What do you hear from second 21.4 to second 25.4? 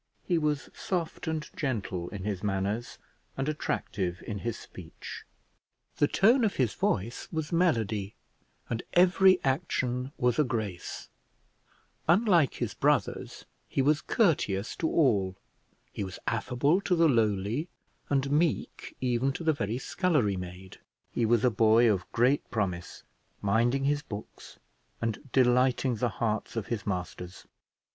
a boy of great promise, minding his books and